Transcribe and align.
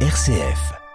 RCF. 0.00 0.85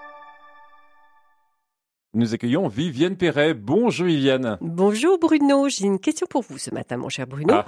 Nous 2.13 2.33
accueillons 2.33 2.67
Viviane 2.67 3.15
Perret. 3.15 3.53
Bonjour 3.53 4.05
Viviane. 4.05 4.57
Bonjour 4.59 5.17
Bruno, 5.17 5.69
j'ai 5.69 5.85
une 5.85 5.97
question 5.97 6.27
pour 6.29 6.41
vous 6.41 6.57
ce 6.57 6.69
matin 6.69 6.97
mon 6.97 7.07
cher 7.07 7.25
Bruno. 7.25 7.53
Ah. 7.53 7.65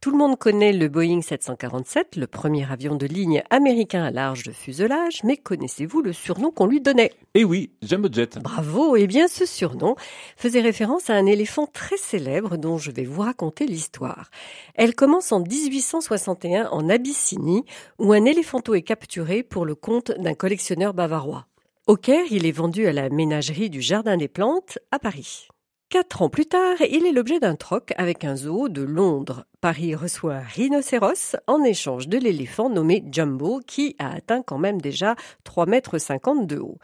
Tout 0.00 0.10
le 0.10 0.16
monde 0.16 0.36
connaît 0.36 0.72
le 0.72 0.88
Boeing 0.88 1.22
747, 1.22 2.16
le 2.16 2.26
premier 2.26 2.68
avion 2.68 2.96
de 2.96 3.06
ligne 3.06 3.44
américain 3.50 4.02
à 4.02 4.10
large 4.10 4.42
de 4.42 4.50
fuselage, 4.50 5.22
mais 5.22 5.36
connaissez-vous 5.36 6.02
le 6.02 6.12
surnom 6.12 6.50
qu'on 6.50 6.66
lui 6.66 6.80
donnait? 6.80 7.12
Eh 7.34 7.44
oui, 7.44 7.70
Jumbo 7.82 8.08
Jet. 8.10 8.40
Bravo, 8.40 8.96
eh 8.96 9.06
bien 9.06 9.28
ce 9.28 9.46
surnom 9.46 9.94
faisait 10.36 10.60
référence 10.60 11.08
à 11.08 11.14
un 11.14 11.26
éléphant 11.26 11.66
très 11.66 11.96
célèbre 11.96 12.56
dont 12.56 12.78
je 12.78 12.90
vais 12.90 13.04
vous 13.04 13.22
raconter 13.22 13.64
l'histoire. 13.64 14.28
Elle 14.74 14.96
commence 14.96 15.30
en 15.30 15.38
1861 15.38 16.68
en 16.72 16.88
Abyssinie 16.88 17.64
où 18.00 18.12
un 18.12 18.24
éléphanto 18.24 18.74
est 18.74 18.82
capturé 18.82 19.44
pour 19.44 19.64
le 19.64 19.76
compte 19.76 20.10
d'un 20.18 20.34
collectionneur 20.34 20.94
bavarois. 20.94 21.46
Au 21.86 21.96
Caire, 21.96 22.24
il 22.30 22.46
est 22.46 22.52
vendu 22.52 22.86
à 22.86 22.94
la 22.94 23.10
ménagerie 23.10 23.68
du 23.68 23.82
Jardin 23.82 24.16
des 24.16 24.26
Plantes 24.26 24.78
à 24.90 24.98
Paris. 24.98 25.48
Quatre 25.90 26.22
ans 26.22 26.30
plus 26.30 26.46
tard, 26.46 26.80
il 26.80 27.04
est 27.04 27.12
l'objet 27.12 27.40
d'un 27.40 27.56
troc 27.56 27.92
avec 27.98 28.24
un 28.24 28.36
zoo 28.36 28.70
de 28.70 28.80
Londres. 28.80 29.44
Paris 29.60 29.94
reçoit 29.94 30.36
un 30.36 30.40
rhinocéros 30.40 31.36
en 31.46 31.62
échange 31.62 32.08
de 32.08 32.16
l'éléphant 32.16 32.70
nommé 32.70 33.04
Jumbo 33.12 33.60
qui 33.66 33.96
a 33.98 34.14
atteint 34.14 34.40
quand 34.40 34.56
même 34.56 34.80
déjà 34.80 35.14
3,50 35.44 35.68
mètres 35.68 36.46
de 36.46 36.58
haut. 36.58 36.78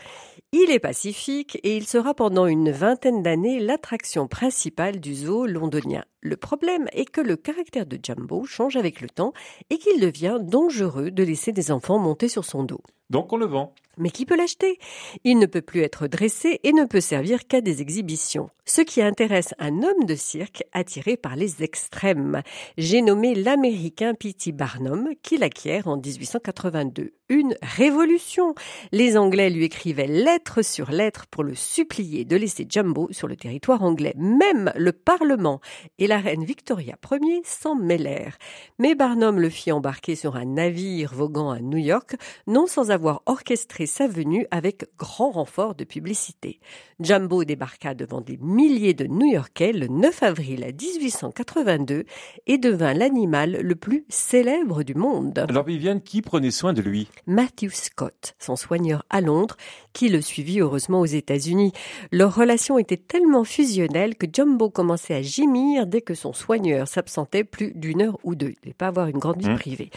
Il 0.52 0.70
est 0.70 0.78
pacifique 0.78 1.59
et 1.62 1.78
il 1.78 1.87
sera 1.87 2.12
pendant 2.12 2.45
une 2.45 2.70
vingtaine 2.70 3.23
d'années 3.23 3.59
l'attraction 3.59 4.28
principale 4.28 5.01
du 5.01 5.14
zoo 5.14 5.46
londonien. 5.46 6.04
Le 6.20 6.37
problème 6.37 6.88
est 6.92 7.10
que 7.10 7.23
le 7.23 7.37
caractère 7.37 7.87
de 7.87 7.98
Jumbo 8.02 8.45
change 8.45 8.76
avec 8.76 9.01
le 9.01 9.09
temps 9.09 9.32
et 9.70 9.78
qu'il 9.78 9.98
devient 9.98 10.37
dangereux 10.42 11.10
de 11.10 11.23
laisser 11.23 11.52
des 11.52 11.73
enfants 11.73 11.98
monter 11.98 12.28
sur 12.28 12.45
son 12.45 12.64
dos. 12.64 12.82
Donc 13.10 13.32
on 13.32 13.37
le 13.37 13.46
vend. 13.46 13.74
Mais 13.98 14.10
qui 14.10 14.24
peut 14.24 14.37
l'acheter? 14.37 14.78
Il 15.24 15.38
ne 15.38 15.46
peut 15.46 15.60
plus 15.60 15.82
être 15.82 16.06
dressé 16.06 16.60
et 16.62 16.73
ne 16.73 16.85
peut 16.85 17.01
servir 17.01 17.46
qu'à 17.46 17.60
des 17.60 17.82
exhibitions. 17.82 18.48
Ce 18.65 18.80
qui 18.80 19.02
intéresse 19.02 19.52
un 19.59 19.82
homme 19.82 20.07
de 20.07 20.15
cirque 20.15 20.62
attiré 20.73 21.16
par 21.16 21.35
les 21.35 21.65
extrêmes. 21.65 22.40
J'ai 22.79 23.02
nommé 23.02 23.35
l'américain 23.35 24.15
P.T. 24.15 24.52
Barnum 24.52 25.10
qui 25.23 25.38
l'acquiert 25.38 25.88
en 25.88 25.96
1882. 25.96 27.12
Une 27.29 27.57
révolution. 27.62 28.54
Les 28.93 29.16
Anglais 29.16 29.51
lui 29.51 29.65
écrivaient 29.65 30.07
lettre 30.07 30.63
sur 30.63 30.90
lettre 30.90 31.26
pour 31.30 31.42
le 31.42 31.54
supplier 31.54 32.24
de 32.24 32.37
laisser 32.37 32.66
Jumbo 32.68 33.09
sur 33.10 33.29
le 33.29 33.37
territoire 33.37 33.82
anglais. 33.82 34.15
Même 34.16 34.73
le 34.76 34.92
Parlement 34.92 35.60
et 35.98 36.07
la 36.07 36.18
reine 36.18 36.45
Victoria 36.45 36.96
Ier 37.10 37.42
s'en 37.45 37.74
mêlèrent. 37.74 38.38
Mais 38.79 38.95
Barnum 38.95 39.40
le 39.40 39.48
fit 39.48 39.73
embarquer 39.73 40.15
sur 40.15 40.37
un 40.37 40.45
navire 40.45 41.13
voguant 41.13 41.51
à 41.51 41.60
New 41.60 41.79
York, 41.79 42.16
non 42.46 42.66
sans 42.66 42.90
avoir 42.90 42.99
orchestré 43.26 43.87
sa 43.87 44.06
venue 44.06 44.46
avec 44.51 44.84
grand 44.98 45.30
renfort 45.30 45.74
de 45.74 45.84
publicité. 45.84 46.60
Jumbo 46.98 47.45
débarqua 47.45 47.95
devant 47.95 48.20
des 48.20 48.38
milliers 48.40 48.95
de 48.95 49.04
New-Yorkais 49.07 49.73
le 49.73 49.88
9 49.88 50.23
avril 50.23 50.65
1882 50.80 52.04
et 52.46 52.59
devint 52.59 52.95
l'animal 52.95 53.59
le 53.60 53.74
plus 53.74 54.04
célèbre 54.09 54.82
du 54.82 54.95
monde. 54.95 55.45
Alors 55.48 55.65
Viviane, 55.65 56.01
qui 56.01 56.23
prenait 56.23 56.51
soin 56.51 56.73
de 56.73 56.80
lui? 56.80 57.09
Matthew 57.26 57.70
Scott, 57.73 58.34
son 58.38 58.57
soigneur 58.57 59.04
à 59.10 59.20
Londres, 59.20 59.57
qui 59.92 60.09
le 60.09 60.20
suivit 60.20 60.60
heureusement 60.60 61.01
aux 61.01 61.07
États-Unis. 61.07 61.73
Leur 62.12 62.35
relation 62.35 62.79
était 62.79 62.96
tellement 62.96 63.45
fusionnelle 63.45 64.16
que 64.16 64.26
Jumbo 64.32 64.70
commençait 64.70 65.14
à 65.14 65.22
gémir 65.22 65.87
dès 65.87 66.00
que 66.00 66.14
son 66.14 66.32
soigneur 66.32 66.88
s'absentait 66.88 67.44
plus 67.44 67.72
d'une 67.75 68.03
heure 68.03 68.19
ou 68.25 68.34
deux. 68.34 68.54
Il 68.64 68.69
ne 68.70 68.72
pas 68.75 68.87
avoir 68.88 69.09
une 69.09 69.19
grande 69.19 69.41
vie 69.42 69.50
Mmh. 69.50 69.56
privée. 69.56 69.91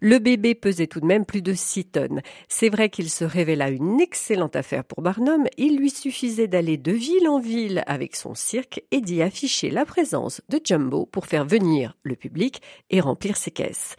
Le 0.00 0.18
bébé 0.18 0.54
pesait 0.54 0.86
tout 0.86 1.00
de 1.00 1.06
même 1.06 1.24
plus 1.24 1.42
de 1.42 1.52
6 1.54 1.84
tonnes. 1.86 2.20
C'est 2.52 2.68
vrai 2.68 2.90
qu'il 2.90 3.08
se 3.08 3.24
révéla 3.24 3.70
une 3.70 4.00
excellente 4.00 4.56
affaire 4.56 4.84
pour 4.84 5.02
Barnum. 5.02 5.46
Il 5.56 5.78
lui 5.78 5.88
suffisait 5.88 6.48
d'aller 6.48 6.76
de 6.76 6.90
ville 6.90 7.28
en 7.28 7.38
ville 7.38 7.84
avec 7.86 8.16
son 8.16 8.34
cirque 8.34 8.82
et 8.90 9.00
d'y 9.00 9.22
afficher 9.22 9.70
la 9.70 9.86
présence 9.86 10.42
de 10.48 10.60
Jumbo 10.62 11.06
pour 11.06 11.26
faire 11.26 11.46
venir 11.46 11.96
le 12.02 12.16
public 12.16 12.60
et 12.90 13.00
remplir 13.00 13.36
ses 13.36 13.52
caisses. 13.52 13.94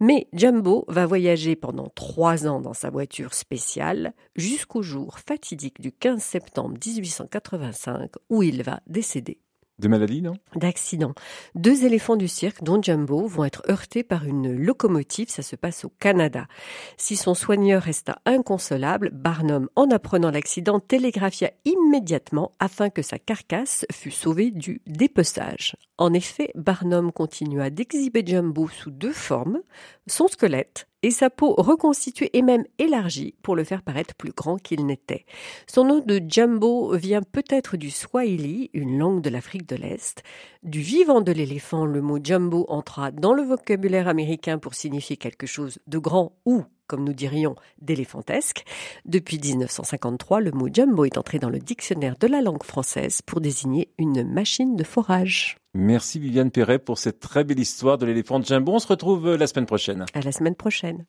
Mais 0.00 0.28
Jumbo 0.34 0.84
va 0.86 1.06
voyager 1.06 1.56
pendant 1.56 1.88
trois 1.88 2.46
ans 2.46 2.60
dans 2.60 2.74
sa 2.74 2.90
voiture 2.90 3.32
spéciale 3.32 4.12
jusqu'au 4.36 4.82
jour 4.82 5.18
fatidique 5.18 5.80
du 5.80 5.90
15 5.90 6.22
septembre 6.22 6.76
1885 6.86 8.12
où 8.28 8.42
il 8.42 8.62
va 8.62 8.80
décéder 8.86 9.40
De 9.78 9.86
non? 10.20 10.34
D'accident. 10.56 11.14
Deux 11.54 11.84
éléphants 11.84 12.16
du 12.16 12.26
cirque, 12.26 12.64
dont 12.64 12.82
Jumbo, 12.82 13.28
vont 13.28 13.44
être 13.44 13.62
heurtés 13.68 14.02
par 14.02 14.24
une 14.24 14.52
locomotive. 14.52 15.30
Ça 15.30 15.42
se 15.42 15.54
passe 15.54 15.84
au 15.84 15.88
Canada. 16.00 16.48
Si 16.96 17.14
son 17.14 17.34
soigneur 17.34 17.84
resta 17.84 18.18
inconsolable, 18.26 19.10
Barnum, 19.12 19.68
en 19.76 19.88
apprenant 19.90 20.32
l'accident, 20.32 20.80
télégraphia 20.80 21.52
immédiatement 21.64 22.50
afin 22.58 22.90
que 22.90 23.02
sa 23.02 23.20
carcasse 23.20 23.86
fût 23.92 24.10
sauvée 24.10 24.50
du 24.50 24.82
dépeçage. 24.88 25.76
En 25.96 26.12
effet, 26.12 26.50
Barnum 26.56 27.12
continua 27.12 27.70
d'exhiber 27.70 28.24
Jumbo 28.26 28.68
sous 28.68 28.90
deux 28.90 29.12
formes, 29.12 29.60
son 30.08 30.26
squelette 30.26 30.87
et 31.02 31.10
sa 31.10 31.30
peau 31.30 31.54
reconstituée 31.56 32.30
et 32.36 32.42
même 32.42 32.64
élargie 32.78 33.34
pour 33.42 33.56
le 33.56 33.64
faire 33.64 33.82
paraître 33.82 34.14
plus 34.14 34.32
grand 34.32 34.56
qu'il 34.56 34.84
n'était. 34.86 35.24
Son 35.66 35.84
nom 35.84 36.00
de 36.04 36.20
Jumbo 36.26 36.96
vient 36.96 37.22
peut-être 37.22 37.76
du 37.76 37.90
Swahili, 37.90 38.70
une 38.72 38.98
langue 38.98 39.22
de 39.22 39.30
l'Afrique 39.30 39.68
de 39.68 39.76
l'Est. 39.76 40.22
Du 40.62 40.80
vivant 40.80 41.20
de 41.20 41.32
l'éléphant, 41.32 41.86
le 41.86 42.00
mot 42.00 42.18
Jumbo 42.22 42.66
entra 42.68 43.10
dans 43.10 43.32
le 43.32 43.42
vocabulaire 43.42 44.08
américain 44.08 44.58
pour 44.58 44.74
signifier 44.74 45.16
quelque 45.16 45.46
chose 45.46 45.78
de 45.86 45.98
grand 45.98 46.32
ou, 46.44 46.64
comme 46.88 47.04
nous 47.04 47.12
dirions, 47.12 47.54
d'éléphantesque. 47.80 48.64
Depuis 49.04 49.38
1953, 49.38 50.40
le 50.40 50.50
mot 50.50 50.68
Jumbo 50.72 51.04
est 51.04 51.18
entré 51.18 51.38
dans 51.38 51.50
le 51.50 51.60
dictionnaire 51.60 52.16
de 52.18 52.26
la 52.26 52.40
langue 52.40 52.64
française 52.64 53.22
pour 53.22 53.40
désigner 53.40 53.92
une 53.98 54.24
machine 54.24 54.74
de 54.74 54.82
forage. 54.82 55.58
Merci 55.74 56.18
Viviane 56.18 56.50
Perret 56.50 56.78
pour 56.78 56.98
cette 56.98 57.20
très 57.20 57.44
belle 57.44 57.60
histoire 57.60 57.98
de 57.98 58.06
l'éléphant 58.06 58.40
de 58.40 58.44
Jumbo. 58.44 58.72
On 58.72 58.78
se 58.78 58.88
retrouve 58.88 59.28
euh, 59.28 59.36
la 59.36 59.46
semaine 59.46 59.66
prochaine. 59.66 60.06
À 60.14 60.20
la 60.22 60.32
semaine 60.32 60.56
prochaine. 60.56 61.04